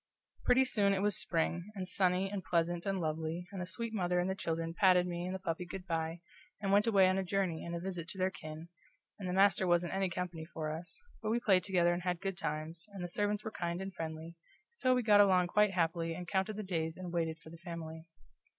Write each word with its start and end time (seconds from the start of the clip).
Pretty 0.45 0.65
soon 0.65 0.93
it 0.95 1.03
was 1.03 1.15
spring, 1.15 1.71
and 1.75 1.87
sunny 1.87 2.27
and 2.27 2.43
pleasant 2.43 2.87
and 2.87 2.99
lovely, 2.99 3.45
and 3.51 3.61
the 3.61 3.67
sweet 3.67 3.93
mother 3.93 4.19
and 4.19 4.27
the 4.27 4.33
children 4.33 4.73
patted 4.73 5.05
me 5.05 5.27
and 5.27 5.35
the 5.35 5.37
puppy 5.37 5.63
good 5.63 5.85
by, 5.85 6.21
and 6.59 6.71
went 6.71 6.87
away 6.87 7.07
on 7.07 7.19
a 7.19 7.23
journey 7.23 7.63
and 7.63 7.75
a 7.75 7.79
visit 7.79 8.07
to 8.07 8.17
their 8.17 8.31
kin, 8.31 8.69
and 9.19 9.29
the 9.29 9.33
master 9.33 9.67
wasn't 9.67 9.93
any 9.93 10.09
company 10.09 10.43
for 10.43 10.71
us, 10.71 10.99
but 11.21 11.29
we 11.29 11.39
played 11.39 11.63
together 11.63 11.93
and 11.93 12.01
had 12.01 12.19
good 12.19 12.35
times, 12.35 12.89
and 12.93 13.03
the 13.03 13.07
servants 13.07 13.43
were 13.43 13.51
kind 13.51 13.79
and 13.79 13.93
friendly, 13.93 14.35
so 14.71 14.95
we 14.95 15.03
got 15.03 15.21
along 15.21 15.45
quite 15.45 15.69
happily 15.69 16.15
and 16.15 16.27
counted 16.27 16.55
the 16.55 16.63
days 16.63 16.97
and 16.97 17.13
waited 17.13 17.37
for 17.37 17.51
the 17.51 17.57
family. 17.59 18.07